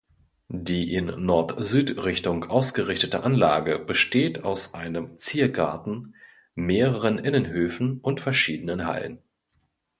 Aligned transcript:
Die 0.47 0.95
in 0.95 1.05
Nord-Süd-Richtung 1.27 2.45
ausgerichtete 2.45 3.23
Anlage 3.23 3.77
besteht 3.77 4.43
aus 4.43 4.73
einem 4.73 5.15
Ziergarten, 5.15 6.15
mehreren 6.55 7.19
Innenhöfen 7.19 7.99
und 8.01 8.19
verschiedenen 8.19 8.87
Hallen. 8.87 9.19